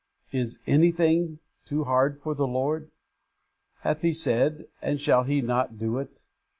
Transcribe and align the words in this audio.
'Is 0.31 0.57
anything 0.65 1.37
too 1.63 1.83
hard 1.83 2.17
for 2.17 2.33
the 2.33 2.47
Lord?' 2.47 2.89
'Hath 3.81 4.01
He 4.01 4.13
said, 4.13 4.65
and 4.81 4.99
shall 4.99 5.25
He 5.25 5.41
not 5.41 5.77
do 5.77 5.99
it?' 5.99 6.23